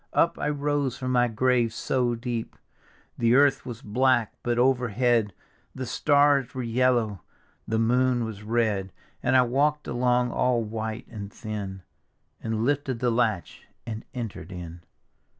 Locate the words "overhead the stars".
4.57-6.55